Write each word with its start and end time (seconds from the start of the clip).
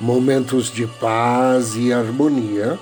momentos 0.00 0.70
de 0.70 0.86
paz 0.86 1.76
e 1.76 1.92
harmonia 1.92 2.78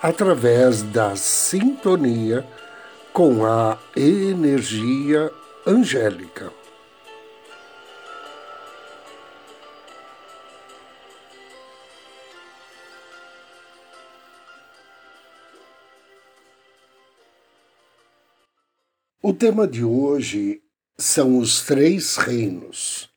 através 0.00 0.82
da 0.82 1.16
sintonia 1.16 2.46
com 3.12 3.44
a 3.44 3.78
energia 3.96 5.32
angélica. 5.66 6.52
O 19.20 19.32
tema 19.32 19.66
de 19.66 19.84
hoje 19.84 20.62
são 20.96 21.38
os 21.38 21.62
três 21.62 22.16
reinos 22.16 23.10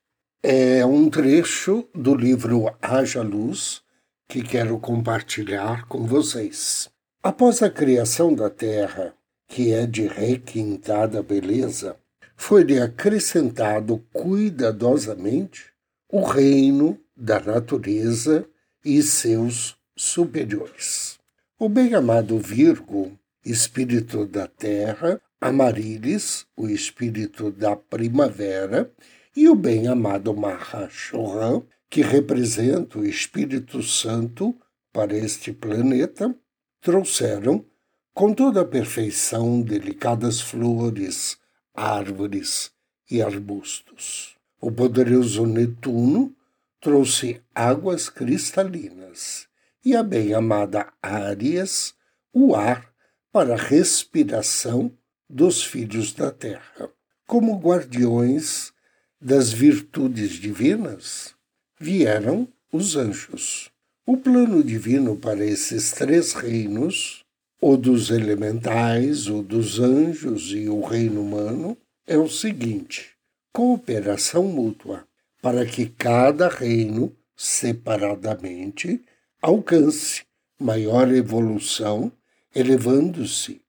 é 0.44 0.84
um 0.84 1.08
trecho 1.08 1.88
do 1.94 2.16
livro 2.16 2.66
Haja 2.81 3.22
Luz 3.22 3.84
que 4.28 4.42
quero 4.42 4.80
compartilhar 4.80 5.88
com 5.88 6.08
vocês. 6.08 6.89
Após 7.22 7.61
a 7.61 7.70
criação 7.70 8.34
da 8.34 8.50
Terra, 8.50 9.14
que 9.47 9.72
é 9.72 9.86
de 9.86 10.08
requintada 10.08 11.22
beleza, 11.22 11.95
foi-lhe 12.36 12.81
acrescentado 12.81 14.03
cuidadosamente 14.12 15.66
o 16.09 16.23
reino 16.23 17.00
da 17.16 17.39
natureza 17.39 18.44
e 18.84 19.03
seus 19.03 19.78
superiores. 19.95 21.19
O 21.59 21.69
bem-amado 21.69 22.39
Virgo, 22.39 23.12
espírito 23.45 24.25
da 24.25 24.47
terra, 24.47 25.22
Amarilis, 25.39 26.47
o 26.58 26.67
espírito 26.67 27.52
da 27.52 27.75
primavera, 27.75 28.92
e 29.36 29.48
o 29.48 29.56
bem-amado 29.56 30.34
Mahashohan, 30.34 31.64
que 31.90 32.02
representa 32.02 33.00
o 33.00 33.06
Espírito 33.06 33.82
Santo 33.82 34.56
para 34.92 35.16
este 35.16 35.54
planeta, 35.54 36.36
trouxeram, 36.82 37.66
com 38.14 38.34
toda 38.34 38.62
a 38.62 38.66
perfeição, 38.66 39.62
delicadas 39.62 40.42
flores, 40.42 41.38
árvores 41.74 42.72
e 43.09 43.22
arbustos. 43.22 44.36
O 44.59 44.72
poderoso 44.72 45.46
Netuno 45.46 46.36
trouxe 46.80 47.42
águas 47.56 48.09
cristalinas 48.09 49.48
e 49.84 49.96
a 49.96 50.03
bem-amada 50.03 50.92
Áries, 51.02 51.94
o 52.34 52.56
ar 52.56 52.92
para 53.31 53.53
a 53.53 53.58
respiração 53.58 54.92
dos 55.30 55.63
filhos 55.63 56.13
da 56.13 56.31
terra. 56.31 56.90
Como 57.25 57.59
guardiões 57.59 58.74
das 59.22 59.54
virtudes 59.54 60.32
divinas, 60.32 61.36
vieram 61.80 62.48
os 62.74 62.96
anjos. 62.96 63.70
O 64.04 64.18
plano 64.18 64.64
divino 64.64 65.16
para 65.16 65.46
esses 65.46 65.92
três 65.92 66.34
reinos, 66.34 67.24
o 67.62 67.78
dos 67.78 68.10
elementais, 68.10 69.28
o 69.28 69.44
dos 69.44 69.80
anjos 69.80 70.52
e 70.52 70.68
o 70.68 70.81
reino 70.81 71.22
humano, 71.22 71.78
é 72.08 72.18
o 72.18 72.28
seguinte: 72.28 73.12
cooperação 73.54 74.44
mútua, 74.46 75.06
para 75.40 75.68
que 75.68 75.86
cada 75.86 76.50
reino, 76.50 77.16
separadamente, 77.38 79.04
alcance 79.40 80.24
maior 80.60 81.12
evolução, 81.14 82.12
elevando-se 82.56 83.62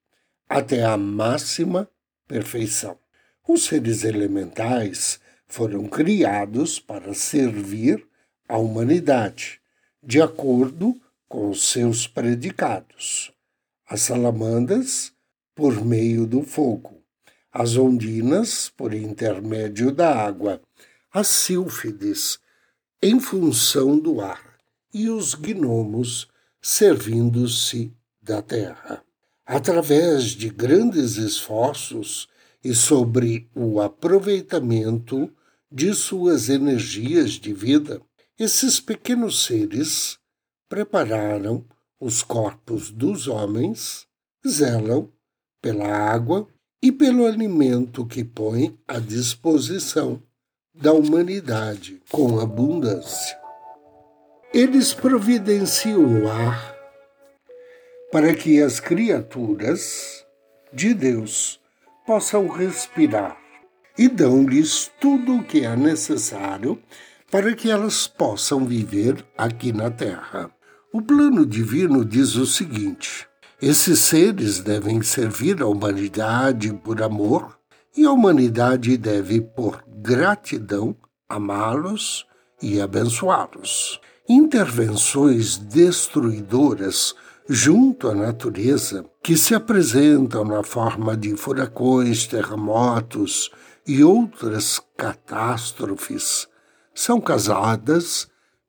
até 0.48 0.82
a 0.82 0.96
máxima 0.96 1.88
perfeição. 2.26 2.96
Os 3.46 3.64
seres 3.64 4.04
elementais 4.04 5.20
foram 5.52 5.86
criados 5.86 6.80
para 6.80 7.12
servir 7.12 8.02
a 8.48 8.56
humanidade, 8.56 9.60
de 10.02 10.18
acordo 10.22 10.98
com 11.28 11.50
os 11.50 11.68
seus 11.68 12.06
predicados. 12.06 13.30
As 13.86 14.00
salamandras, 14.00 15.12
por 15.54 15.84
meio 15.84 16.26
do 16.26 16.40
fogo, 16.42 17.02
as 17.52 17.76
ondinas, 17.76 18.70
por 18.74 18.94
intermédio 18.94 19.92
da 19.92 20.24
água, 20.24 20.58
as 21.12 21.28
sílfides, 21.28 22.38
em 23.02 23.20
função 23.20 23.98
do 23.98 24.22
ar, 24.22 24.56
e 24.94 25.10
os 25.10 25.34
gnomos, 25.34 26.28
servindo-se 26.62 27.92
da 28.22 28.40
terra. 28.40 29.04
Através 29.44 30.28
de 30.28 30.48
grandes 30.48 31.18
esforços 31.18 32.26
e 32.64 32.74
sobre 32.74 33.50
o 33.54 33.82
aproveitamento 33.82 35.30
de 35.72 35.94
suas 35.94 36.50
energias 36.50 37.32
de 37.32 37.54
vida, 37.54 38.02
esses 38.38 38.78
pequenos 38.78 39.44
seres 39.46 40.18
prepararam 40.68 41.64
os 41.98 42.22
corpos 42.22 42.90
dos 42.90 43.26
homens, 43.26 44.06
zelam 44.46 45.10
pela 45.62 45.86
água 45.86 46.46
e 46.82 46.92
pelo 46.92 47.24
alimento 47.24 48.04
que 48.04 48.22
põe 48.22 48.78
à 48.86 48.98
disposição 48.98 50.22
da 50.74 50.92
humanidade 50.92 52.02
com 52.10 52.38
abundância. 52.38 53.38
Eles 54.52 54.92
providenciam 54.92 56.22
o 56.22 56.28
ar 56.28 56.76
para 58.10 58.34
que 58.34 58.60
as 58.60 58.78
criaturas 58.78 60.26
de 60.70 60.92
Deus 60.92 61.58
possam 62.04 62.46
respirar 62.48 63.41
e 63.98 64.08
dão-lhes 64.08 64.90
tudo 65.00 65.36
o 65.36 65.44
que 65.44 65.60
é 65.60 65.76
necessário 65.76 66.78
para 67.30 67.54
que 67.54 67.70
elas 67.70 68.06
possam 68.06 68.64
viver 68.64 69.24
aqui 69.36 69.72
na 69.72 69.90
Terra. 69.90 70.50
O 70.92 71.00
plano 71.00 71.46
divino 71.46 72.04
diz 72.04 72.36
o 72.36 72.44
seguinte: 72.44 73.26
esses 73.60 74.00
seres 74.00 74.58
devem 74.60 75.00
servir 75.02 75.62
a 75.62 75.66
humanidade 75.66 76.72
por 76.72 77.00
amor 77.00 77.56
e 77.96 78.04
a 78.04 78.10
humanidade 78.10 78.96
deve, 78.96 79.40
por 79.40 79.84
gratidão, 79.86 80.96
amá-los 81.28 82.26
e 82.60 82.80
abençoá-los. 82.80 84.00
Intervenções 84.28 85.58
destruidoras 85.58 87.14
junto 87.48 88.08
à 88.08 88.14
natureza, 88.14 89.04
que 89.22 89.36
se 89.36 89.54
apresentam 89.54 90.44
na 90.44 90.62
forma 90.62 91.16
de 91.16 91.36
furacões, 91.36 92.26
terremotos, 92.26 93.50
e 93.86 94.02
outras 94.04 94.80
catástrofes 94.96 96.46
são 96.94 97.20
causadas 97.20 98.28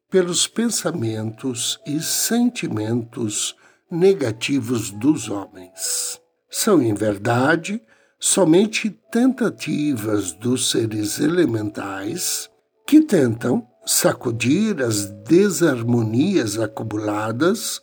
pelos 0.10 0.48
pensamentos 0.48 1.80
e 1.86 2.00
sentimentos 2.02 3.56
negativos 3.90 4.92
dos 4.92 5.30
homens. 5.30 6.20
São, 6.50 6.82
em 6.82 6.94
verdade, 6.94 7.82
somente 8.20 8.90
tentativas 9.12 10.32
dos 10.32 10.70
seres 10.70 11.20
elementais 11.20 12.50
que 12.88 13.02
tentam 13.02 13.68
sacudir 13.86 14.82
as 14.82 15.06
desarmonias 15.06 16.58
acumuladas 16.58 17.82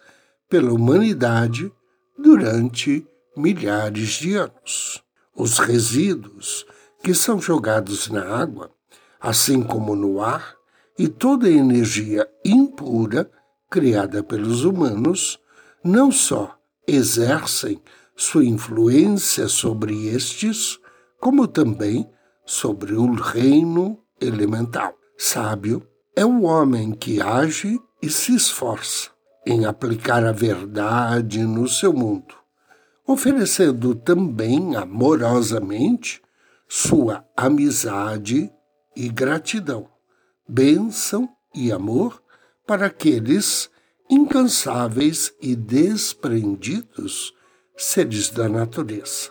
pela 0.48 0.72
humanidade 0.72 1.70
durante 2.18 3.06
milhares 3.36 4.12
de 4.12 4.34
anos. 4.34 5.02
Os 5.36 5.58
resíduos 5.58 6.66
que 7.02 7.14
são 7.14 7.40
jogados 7.40 8.08
na 8.08 8.22
água, 8.22 8.70
assim 9.20 9.62
como 9.62 9.94
no 9.94 10.22
ar, 10.22 10.54
e 10.98 11.08
toda 11.08 11.46
a 11.46 11.50
energia 11.50 12.28
impura 12.44 13.30
criada 13.70 14.22
pelos 14.22 14.64
humanos 14.64 15.38
não 15.82 16.12
só 16.12 16.58
exercem 16.86 17.80
sua 18.16 18.44
influência 18.44 19.48
sobre 19.48 20.08
estes, 20.08 20.78
como 21.18 21.46
também 21.46 22.10
sobre 22.44 22.94
o 22.94 23.14
reino 23.14 23.98
elemental. 24.20 24.94
Sábio 25.16 25.86
é 26.14 26.24
o 26.24 26.42
homem 26.42 26.92
que 26.92 27.22
age 27.22 27.78
e 28.02 28.10
se 28.10 28.34
esforça 28.34 29.10
em 29.46 29.64
aplicar 29.64 30.24
a 30.24 30.32
verdade 30.32 31.42
no 31.44 31.66
seu 31.66 31.92
mundo, 31.92 32.34
oferecendo 33.06 33.94
também 33.94 34.76
amorosamente 34.76 36.20
sua 36.72 37.24
amizade 37.36 38.48
e 38.94 39.08
gratidão, 39.08 39.88
bênção 40.48 41.28
e 41.52 41.72
amor 41.72 42.22
para 42.64 42.86
aqueles 42.86 43.68
incansáveis 44.08 45.34
e 45.42 45.56
desprendidos 45.56 47.34
seres 47.76 48.30
da 48.30 48.48
natureza. 48.48 49.30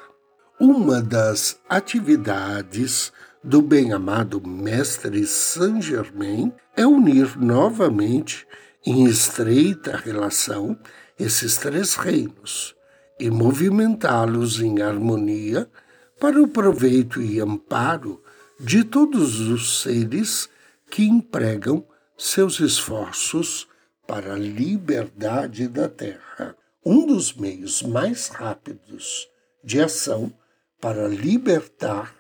Uma 0.60 1.02
das 1.02 1.58
atividades 1.70 3.14
do 3.42 3.62
bem-amado 3.62 4.46
Mestre 4.46 5.26
Saint-Germain 5.26 6.52
é 6.76 6.86
unir 6.86 7.40
novamente 7.40 8.46
em 8.86 9.06
estreita 9.06 9.96
relação 9.96 10.78
esses 11.18 11.56
três 11.56 11.96
reinos 11.96 12.76
e 13.18 13.30
movimentá-los 13.30 14.60
em 14.60 14.82
harmonia 14.82 15.70
para 16.20 16.42
o 16.42 16.48
proveito 16.48 17.22
e 17.22 17.40
amparo 17.40 18.22
de 18.60 18.84
todos 18.84 19.40
os 19.40 19.82
seres 19.82 20.50
que 20.92 21.04
empregam 21.04 21.86
seus 22.18 22.60
esforços 22.60 23.68
para 24.06 24.34
a 24.34 24.38
liberdade 24.38 25.68
da 25.68 25.88
Terra. 25.88 26.58
Um 26.86 27.06
dos 27.06 27.34
meios 27.34 27.82
mais 27.82 28.28
rápidos 28.28 29.30
de 29.64 29.80
ação 29.80 30.34
para 30.82 31.08
libertar 31.08 32.14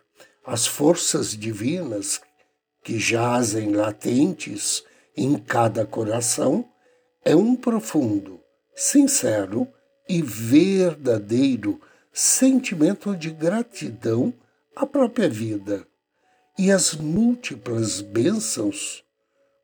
as 0.45 0.65
forças 0.65 1.35
divinas 1.35 2.21
que 2.83 2.97
jazem 2.97 3.73
latentes 3.73 4.83
em 5.15 5.37
cada 5.37 5.85
coração 5.85 6.65
é 7.25 7.35
um 7.35 7.55
profundo, 7.55 8.39
sincero 8.73 9.67
e 10.07 10.21
verdadeiro 10.21 11.81
sentimento 12.11 13.15
de 13.15 13.29
gratidão 13.31 14.33
à 14.75 14.85
própria 14.85 15.29
vida 15.29 15.85
e 16.57 16.71
às 16.71 16.93
múltiplas 16.95 18.01
bênçãos 18.01 19.03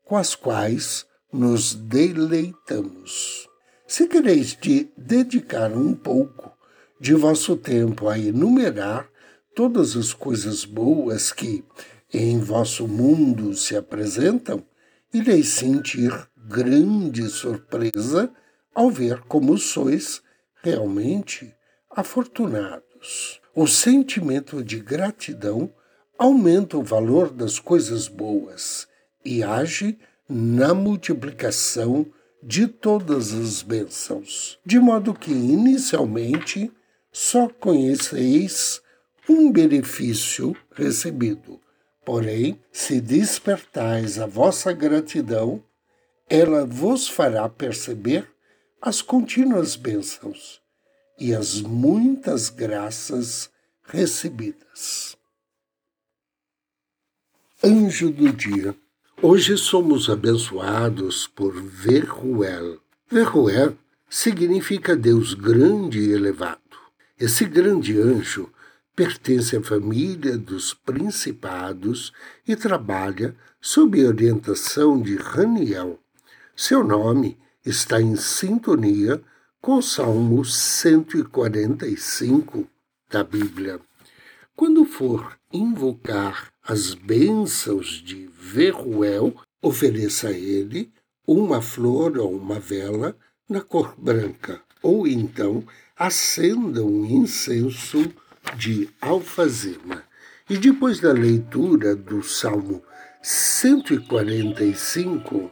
com 0.04 0.16
as 0.16 0.34
quais 0.34 1.04
nos 1.32 1.74
deleitamos. 1.74 3.48
Se 3.86 4.06
quereis 4.08 4.56
de 4.60 4.88
dedicar 4.96 5.72
um 5.72 5.94
pouco 5.94 6.52
de 7.00 7.14
vosso 7.14 7.56
tempo 7.56 8.08
a 8.08 8.18
enumerar 8.18 9.08
todas 9.54 9.96
as 9.96 10.12
coisas 10.12 10.64
boas 10.64 11.32
que 11.32 11.64
em 12.12 12.38
vosso 12.38 12.86
mundo 12.86 13.54
se 13.54 13.76
apresentam, 13.76 14.64
ireis 15.12 15.48
sentir 15.48 16.12
grande 16.36 17.28
surpresa 17.28 18.32
ao 18.74 18.90
ver 18.90 19.20
como 19.22 19.58
sois 19.58 20.22
realmente 20.62 21.55
afortunados. 21.96 23.40
O 23.54 23.66
sentimento 23.66 24.62
de 24.62 24.78
gratidão 24.78 25.72
aumenta 26.18 26.76
o 26.76 26.82
valor 26.82 27.30
das 27.30 27.58
coisas 27.58 28.06
boas 28.06 28.86
e 29.24 29.42
age 29.42 29.98
na 30.28 30.74
multiplicação 30.74 32.04
de 32.42 32.68
todas 32.68 33.32
as 33.32 33.62
bênçãos, 33.62 34.58
de 34.64 34.78
modo 34.78 35.14
que 35.14 35.32
inicialmente 35.32 36.70
só 37.10 37.48
conheceis 37.48 38.82
um 39.26 39.50
benefício 39.50 40.54
recebido. 40.74 41.58
Porém, 42.04 42.60
se 42.70 43.00
despertais 43.00 44.18
a 44.18 44.26
vossa 44.26 44.70
gratidão, 44.70 45.64
ela 46.28 46.66
vos 46.66 47.08
fará 47.08 47.48
perceber 47.48 48.28
as 48.82 49.00
contínuas 49.00 49.76
bênçãos 49.76 50.60
e 51.18 51.34
as 51.34 51.60
muitas 51.60 52.48
graças 52.50 53.50
recebidas. 53.84 55.16
Anjo 57.62 58.10
do 58.10 58.32
Dia 58.32 58.76
Hoje 59.22 59.56
somos 59.56 60.10
abençoados 60.10 61.26
por 61.26 61.54
Verruel. 61.54 62.78
Verruel 63.10 63.74
significa 64.10 64.94
Deus 64.94 65.32
grande 65.32 65.98
e 65.98 66.12
elevado. 66.12 66.60
Esse 67.18 67.46
grande 67.46 67.98
anjo 67.98 68.52
pertence 68.94 69.56
à 69.56 69.62
família 69.62 70.36
dos 70.36 70.74
principados 70.74 72.12
e 72.46 72.54
trabalha 72.54 73.34
sob 73.58 74.06
orientação 74.06 75.00
de 75.00 75.16
Raniel. 75.16 75.98
Seu 76.54 76.84
nome 76.84 77.38
está 77.64 77.98
em 77.98 78.16
sintonia 78.16 79.22
com 79.60 79.78
o 79.78 79.82
Salmo 79.82 80.44
145 80.44 82.68
da 83.10 83.24
Bíblia. 83.24 83.80
Quando 84.54 84.84
for 84.84 85.36
invocar 85.52 86.52
as 86.62 86.94
bênçãos 86.94 88.00
de 88.02 88.30
Verruel, 88.38 89.34
ofereça 89.60 90.28
a 90.28 90.32
ele 90.32 90.92
uma 91.26 91.60
flor 91.60 92.16
ou 92.18 92.32
uma 92.36 92.60
vela 92.60 93.18
na 93.48 93.60
cor 93.60 93.94
branca, 93.98 94.62
ou 94.82 95.06
então 95.06 95.62
acenda 95.96 96.84
um 96.84 97.04
incenso 97.04 98.12
de 98.56 98.88
alfazema. 99.00 100.02
E 100.48 100.56
depois 100.56 101.00
da 101.00 101.12
leitura 101.12 101.96
do 101.96 102.22
Salmo 102.22 102.80
145, 103.22 105.50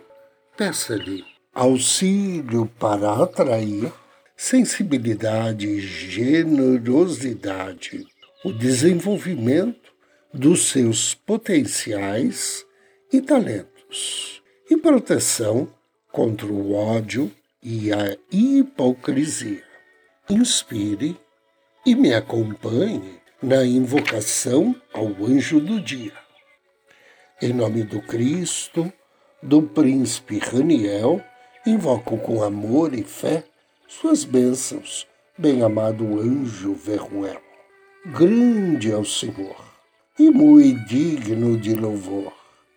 peça-lhe 0.57 1.34
auxílio 1.55 2.67
para 2.79 3.23
atrair 3.23 3.91
sensibilidade 4.37 5.69
e 5.69 5.81
generosidade, 5.81 8.07
o 8.45 8.53
desenvolvimento 8.53 9.95
dos 10.33 10.69
seus 10.69 11.15
potenciais 11.15 12.67
e 13.13 13.21
talentos, 13.21 14.43
e 14.69 14.77
proteção 14.77 15.69
contra 16.11 16.49
o 16.49 16.75
ódio 16.75 17.31
e 17.63 17.93
a 17.93 18.17
hipocrisia. 18.33 19.63
Inspire 20.29 21.17
e 21.87 21.95
me 21.95 22.13
acompanhe 22.13 23.21
na 23.41 23.65
invocação 23.65 24.75
ao 24.93 25.07
anjo 25.25 25.61
do 25.61 25.81
dia. 25.81 26.13
Em 27.41 27.53
nome 27.53 27.85
do 27.85 28.03
Cristo, 28.03 28.93
do 29.43 29.63
príncipe 29.63 30.39
Raniel, 30.39 31.23
invoco 31.67 32.19
com 32.19 32.43
amor 32.43 32.93
e 32.93 33.03
fé 33.03 33.43
suas 33.89 34.23
bênçãos, 34.23 35.07
bem-amado 35.39 36.21
anjo 36.21 36.75
Verruel. 36.75 37.41
Grande 38.07 38.93
é 38.93 38.97
o 38.97 39.05
Senhor 39.05 39.57
e 40.19 40.31
muito 40.31 40.85
digno 40.87 41.57
de 41.57 41.75
louvor, 41.75 42.33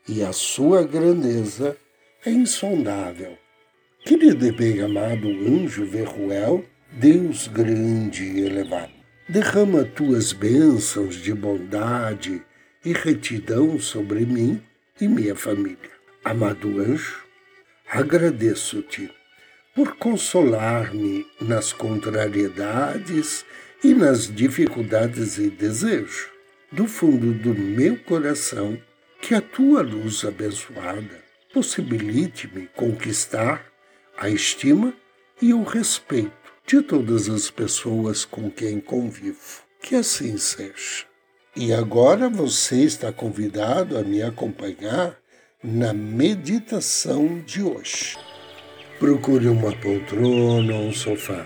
e 0.08 0.24
a 0.24 0.32
sua 0.32 0.84
grandeza 0.84 1.76
é 2.26 2.32
insondável. 2.32 3.38
Querido 4.06 4.48
e 4.48 4.54
bem-amado 4.54 5.28
anjo 5.28 5.86
Verruel, 5.86 6.64
Deus 6.94 7.48
grande 7.50 8.24
e 8.24 8.40
elevado, 8.46 8.94
derrama 9.28 9.84
tuas 9.84 10.32
bênçãos 10.32 11.16
de 11.16 11.34
bondade 11.34 12.42
e 12.86 12.94
retidão 12.94 13.78
sobre 13.82 14.26
mim 14.26 14.64
e 15.02 15.10
minha 15.10 15.36
família. 15.36 15.92
Amado 16.24 16.80
anjo, 16.80 17.27
agradeço-te 17.90 19.10
por 19.76 19.96
consolar-me 19.96 21.26
nas 21.40 21.72
contrariedades 21.72 23.46
e 23.84 23.94
nas 23.94 24.34
dificuldades 24.34 25.38
e 25.38 25.50
desejos 25.50 26.28
do 26.72 26.88
fundo 26.88 27.34
do 27.34 27.54
meu 27.54 27.98
coração 27.98 28.78
que 29.22 29.34
a 29.34 29.42
tua 29.42 29.82
luz 29.82 30.26
abençoada 30.26 31.24
possibilite-me 31.54 32.68
conquistar 32.76 33.66
a 34.18 34.30
estima 34.30 34.94
e 35.42 35.54
o 35.54 35.64
respeito 35.64 36.32
de 36.66 36.82
todas 36.82 37.30
as 37.30 37.50
pessoas 37.50 38.26
com 38.26 38.52
quem 38.52 38.80
convivo. 38.80 39.64
Que 39.82 39.96
assim 39.96 40.38
seja. 40.38 41.06
E 41.56 41.74
agora 41.74 42.28
você 42.30 42.84
está 42.84 43.12
convidado 43.12 43.98
a 43.98 44.04
me 44.04 44.22
acompanhar 44.22 45.18
na 45.70 45.94
meditação 45.94 47.42
de 47.42 47.62
hoje. 47.62 48.18
Procure 49.00 49.50
uma 49.50 49.76
poltrona 49.76 50.74
ou 50.74 50.88
um 50.88 50.94
sofá. 50.94 51.46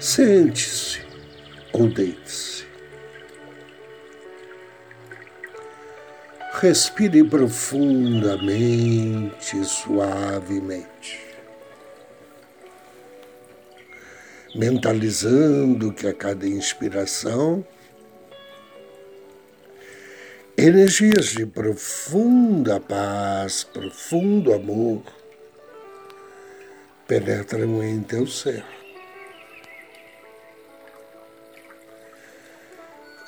Sente-se 0.00 1.02
ou 1.72 1.86
deite-se. 1.86 2.66
Respire 6.54 7.22
profundamente, 7.22 9.64
suavemente, 9.64 11.20
mentalizando 14.52 15.92
que 15.92 16.08
a 16.08 16.12
cada 16.12 16.48
inspiração 16.48 17.64
energias 20.56 21.26
de 21.26 21.44
profunda 21.44 22.78
paz, 22.78 23.64
profundo 23.64 24.54
amor 24.54 25.02
penetram 27.08 27.82
em 27.82 28.00
teu 28.00 28.26
ser. 28.26 28.64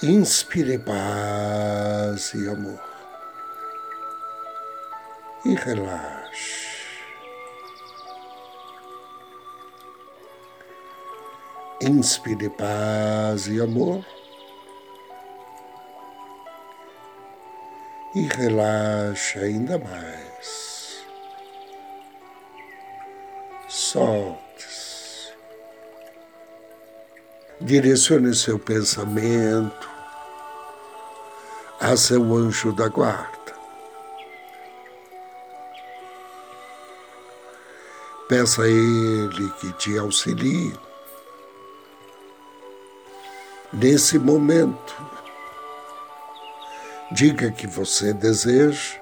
Inspire 0.02 0.78
paz 0.78 2.33
e 2.35 2.49
amor. 2.49 2.80
E 5.45 5.54
relaxe. 5.54 6.66
Inspire 11.83 12.49
paz 12.50 13.49
e 13.49 13.61
amor 13.61 14.04
E 18.16 18.23
relaxe 18.28 19.38
ainda 19.38 19.78
mais. 19.78 21.04
Solte-se. 23.68 25.35
Direcione 27.61 28.35
seu 28.35 28.58
pensamento 28.58 29.90
a 31.78 31.94
seu 31.94 32.35
anjo 32.35 32.73
da 32.73 32.88
guarda. 32.88 33.54
Peça 38.30 38.62
a 38.62 38.66
Ele 38.66 39.50
que 39.61 39.75
te 39.75 39.99
auxilie 39.99 40.75
nesse 43.75 44.18
momento. 44.18 45.05
Diga 47.12 47.52
que 47.52 47.68
você 47.68 48.12
deseja 48.12 48.98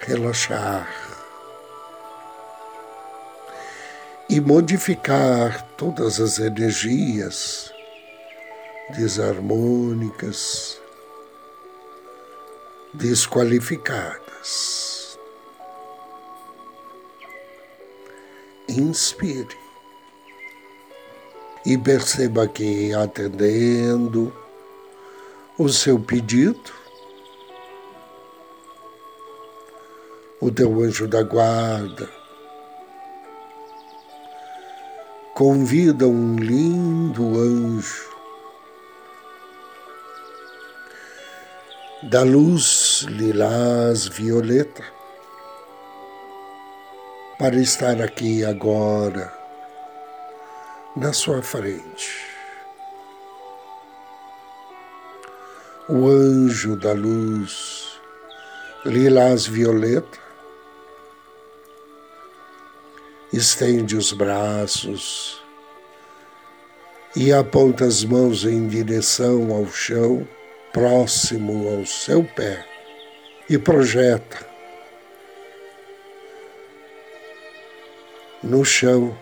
relaxar 0.00 0.88
e 4.28 4.40
modificar 4.40 5.62
todas 5.76 6.20
as 6.20 6.40
energias 6.40 7.72
desarmônicas, 8.90 10.80
desqualificadas. 12.92 15.16
Inspire 18.68 19.56
e 21.64 21.78
perceba 21.78 22.48
que 22.48 22.92
atendendo 22.92 24.43
o 25.56 25.68
seu 25.68 25.98
pedido, 26.00 26.72
o 30.40 30.50
teu 30.50 30.82
anjo 30.82 31.06
da 31.06 31.22
guarda 31.22 32.24
convida 35.34 36.06
um 36.06 36.36
lindo 36.36 37.38
anjo 37.38 38.08
da 42.04 42.22
luz 42.22 43.04
lilás 43.08 44.06
violeta 44.06 44.84
para 47.38 47.56
estar 47.56 48.00
aqui 48.00 48.44
agora 48.44 49.32
na 50.96 51.12
sua 51.12 51.42
frente. 51.42 52.33
O 55.86 56.08
anjo 56.08 56.76
da 56.76 56.94
luz, 56.94 58.00
lilás 58.86 59.46
violeta, 59.46 60.18
estende 63.30 63.94
os 63.94 64.10
braços 64.14 65.44
e 67.14 67.30
aponta 67.34 67.84
as 67.84 68.02
mãos 68.02 68.46
em 68.46 68.66
direção 68.66 69.54
ao 69.54 69.66
chão, 69.66 70.26
próximo 70.72 71.68
ao 71.76 71.84
seu 71.84 72.24
pé, 72.24 72.66
e 73.50 73.58
projeta 73.58 74.38
no 78.42 78.64
chão 78.64 79.14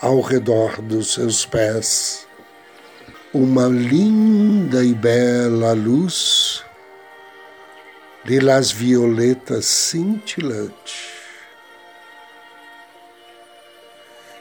ao 0.00 0.22
redor 0.22 0.80
dos 0.80 1.12
seus 1.12 1.44
pés 1.44 2.26
uma 3.34 3.66
linda 3.66 4.84
e 4.84 4.94
bela 4.94 5.72
luz 5.72 6.64
lilás 8.24 8.70
violetas 8.70 9.66
cintilante. 9.66 11.12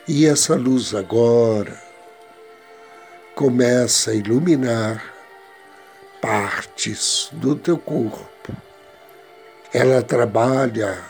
E 0.07 0.25
essa 0.25 0.55
luz 0.55 0.93
agora 0.93 1.81
começa 3.33 4.12
a 4.12 4.15
iluminar 4.15 5.03
partes 6.21 7.29
do 7.31 7.55
teu 7.55 7.77
corpo. 7.77 8.27
Ela 9.74 10.03
trabalha 10.03 11.01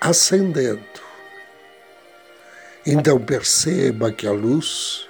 acendendo 0.00 1.10
então 2.86 3.20
perceba 3.20 4.10
que 4.10 4.26
a 4.26 4.32
luz 4.32 5.09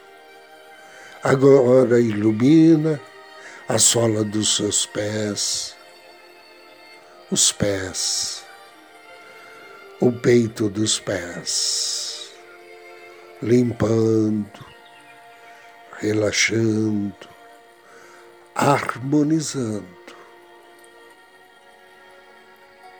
agora 1.22 2.00
ilumina 2.00 3.00
a 3.68 3.78
sola 3.78 4.24
dos 4.24 4.56
seus 4.56 4.86
pés, 4.86 5.76
os 7.30 7.52
pés, 7.52 8.44
o 10.00 10.10
peito 10.10 10.68
dos 10.68 10.98
pés, 10.98 12.30
limpando, 13.42 14.64
relaxando, 16.00 17.28
harmonizando. 18.54 19.86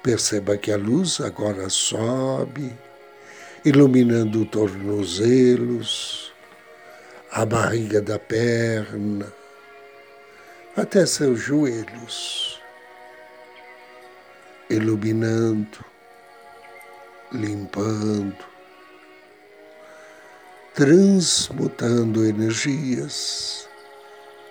Perceba 0.03 0.57
que 0.57 0.73
a 0.73 0.77
luz 0.77 1.21
agora 1.21 1.69
sobe 1.69 2.73
iluminando 3.65 4.47
tornozelos, 4.47 6.30
a 7.33 7.47
barriga 7.47 8.01
da 8.01 8.19
perna, 8.19 9.33
até 10.77 11.07
seus 11.07 11.39
joelhos, 11.39 12.61
iluminando, 14.69 15.85
limpando, 17.31 18.45
transmutando 20.75 22.27
energias 22.27 23.69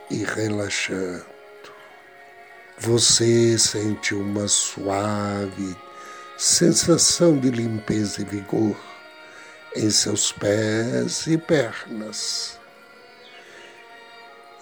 e 0.10 0.24
relaxando. 0.24 1.26
Você 2.78 3.58
sente 3.58 4.16
uma 4.16 4.48
suave 4.48 5.76
sensação 6.38 7.38
de 7.38 7.50
limpeza 7.50 8.22
e 8.22 8.24
vigor 8.24 8.78
em 9.76 9.90
seus 9.90 10.32
pés 10.32 11.28
e 11.28 11.38
pernas. 11.38 12.59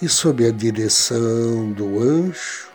E 0.02 0.08
sob 0.08 0.46
a 0.46 0.52
direção 0.52 1.72
do 1.72 2.00
anjo, 2.00 2.68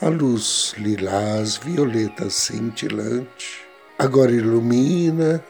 a 0.00 0.08
luz 0.08 0.74
lilás 0.76 1.56
violeta 1.56 2.28
cintilante 2.28 3.62
agora 3.98 4.32
ilumina 4.32 5.44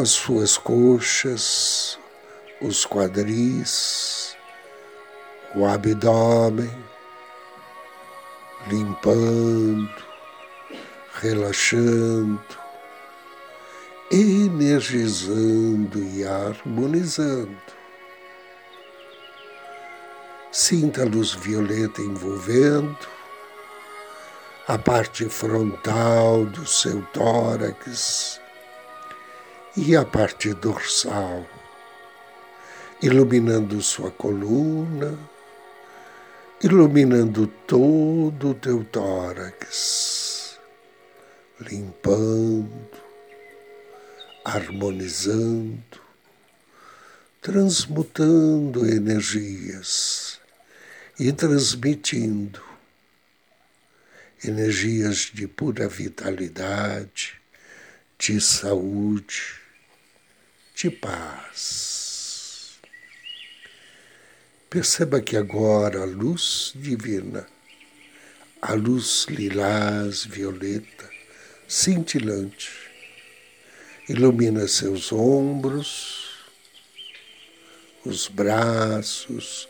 as 0.00 0.10
suas 0.10 0.56
coxas, 0.56 1.98
os 2.60 2.86
quadris, 2.86 4.34
o 5.54 5.66
abdômen, 5.66 6.70
limpando, 8.66 10.04
relaxando, 11.20 12.40
energizando 14.10 16.02
e 16.02 16.24
harmonizando. 16.24 17.83
Sinta 20.56 21.02
a 21.02 21.04
luz 21.04 21.32
violeta 21.34 22.00
envolvendo 22.00 23.08
a 24.68 24.78
parte 24.78 25.28
frontal 25.28 26.44
do 26.44 26.64
seu 26.64 27.02
tórax 27.06 28.40
e 29.76 29.96
a 29.96 30.04
parte 30.04 30.54
dorsal, 30.54 31.44
iluminando 33.02 33.82
sua 33.82 34.12
coluna, 34.12 35.18
iluminando 36.62 37.48
todo 37.66 38.50
o 38.50 38.54
teu 38.54 38.84
tórax, 38.84 40.56
limpando, 41.58 43.02
harmonizando, 44.44 46.00
transmutando 47.42 48.86
energias 48.86 50.43
e 51.18 51.32
transmitindo 51.32 52.60
energias 54.42 55.30
de 55.32 55.46
pura 55.46 55.88
vitalidade, 55.88 57.34
de 58.18 58.40
saúde, 58.40 59.54
de 60.74 60.90
paz. 60.90 62.80
Perceba 64.68 65.20
que 65.20 65.36
agora 65.36 66.02
a 66.02 66.04
luz 66.04 66.72
divina, 66.74 67.46
a 68.60 68.74
luz 68.74 69.26
lilás, 69.28 70.24
violeta, 70.24 71.08
cintilante, 71.68 72.72
ilumina 74.08 74.66
seus 74.66 75.12
ombros, 75.12 76.44
os 78.04 78.26
braços, 78.26 79.68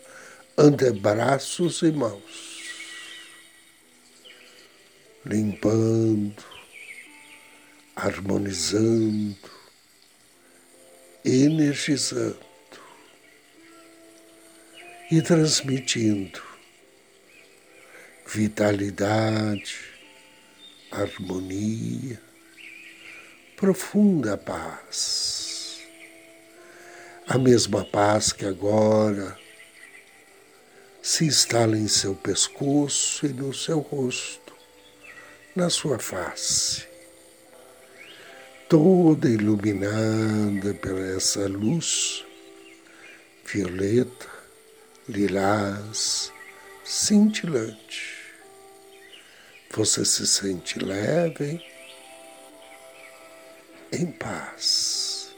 antebraços 0.56 1.82
e 1.82 1.90
mãos, 1.90 2.62
limpando, 5.24 6.44
harmonizando, 7.96 9.36
energizando 11.24 12.38
e 15.10 15.20
transmitindo 15.22 16.42
vitalidade, 18.26 19.78
harmonia, 20.90 22.20
profunda 23.56 24.36
paz. 24.36 25.78
A 27.26 27.38
mesma 27.38 27.84
paz 27.84 28.32
que 28.32 28.44
agora 28.44 29.38
se 31.04 31.26
instala 31.26 31.76
em 31.76 31.86
seu 31.86 32.14
pescoço 32.14 33.26
e 33.26 33.28
no 33.28 33.52
seu 33.52 33.80
rosto, 33.80 34.54
na 35.54 35.68
sua 35.68 35.98
face, 35.98 36.88
toda 38.70 39.28
iluminada 39.28 40.72
por 40.72 40.98
essa 40.98 41.46
luz 41.46 42.24
violeta, 43.44 44.30
lilás, 45.06 46.32
cintilante. 46.82 48.32
Você 49.72 50.06
se 50.06 50.26
sente 50.26 50.78
leve, 50.78 51.62
em 53.92 54.06
paz, 54.06 55.36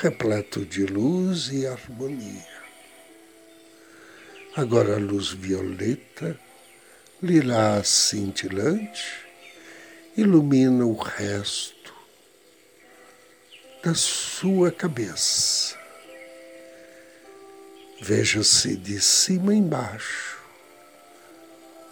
repleto 0.00 0.66
de 0.66 0.84
luz 0.84 1.48
e 1.52 1.64
harmonia. 1.64 2.53
Agora 4.56 4.94
a 4.94 4.98
luz 5.00 5.32
violeta, 5.32 6.38
lilás 7.20 7.88
cintilante, 7.88 9.26
ilumina 10.16 10.86
o 10.86 10.94
resto 10.94 11.92
da 13.82 13.94
sua 13.94 14.70
cabeça. 14.70 15.76
Veja-se 18.00 18.76
de 18.76 19.00
cima 19.00 19.52
embaixo, 19.52 20.38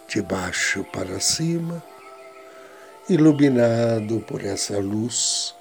de 0.09 0.23
baixo 0.23 0.85
para 0.85 1.19
cima, 1.19 1.83
iluminado 3.09 4.21
por 4.21 4.45
essa 4.45 4.79
luz 4.79 5.53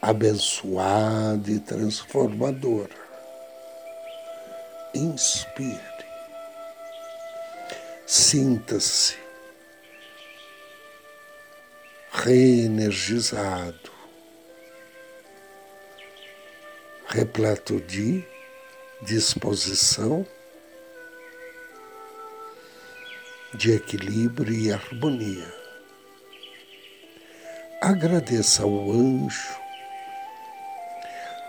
abençoada 0.00 1.50
e 1.50 1.60
transformadora. 1.60 2.96
Inspire. 4.94 5.95
Sinta-se 8.08 9.18
reenergizado, 12.12 13.90
repleto 17.08 17.80
de 17.80 18.24
disposição, 19.02 20.24
de 23.52 23.72
equilíbrio 23.72 24.54
e 24.54 24.72
harmonia. 24.72 25.52
Agradeça 27.82 28.62
ao 28.62 28.92
anjo 28.92 29.56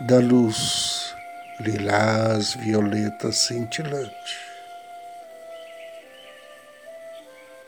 da 0.07 0.17
luz 0.17 1.13
lilás, 1.59 2.55
violeta 2.55 3.31
cintilante, 3.31 4.46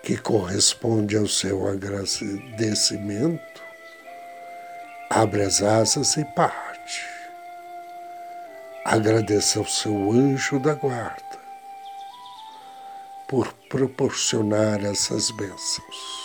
que 0.09 0.17
corresponde 0.17 1.15
ao 1.15 1.27
seu 1.27 1.67
agradecimento, 1.67 3.61
abre 5.07 5.43
as 5.43 5.61
asas 5.61 6.17
e 6.17 6.25
parte. 6.33 7.05
Agradeça 8.83 9.59
ao 9.59 9.67
seu 9.67 10.11
anjo 10.11 10.59
da 10.59 10.73
guarda 10.73 11.39
por 13.27 13.53
proporcionar 13.69 14.83
essas 14.83 15.29
bênçãos. 15.29 16.19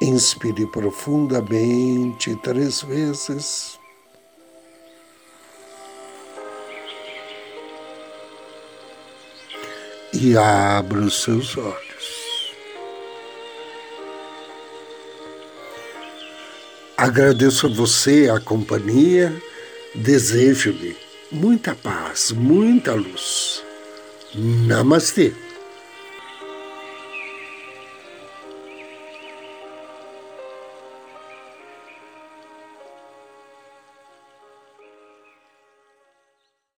Inspire 0.00 0.68
profundamente 0.68 2.36
três 2.36 2.80
vezes. 2.80 3.76
E 10.12 10.38
abra 10.38 11.00
os 11.00 11.24
seus 11.24 11.58
olhos. 11.58 11.87
Agradeço 16.98 17.68
a 17.68 17.70
você 17.70 18.28
a 18.28 18.40
companhia, 18.40 19.32
desejo-lhe 19.94 20.96
muita 21.30 21.72
paz, 21.72 22.32
muita 22.32 22.92
luz. 22.92 23.62
Namastê. 24.34 25.32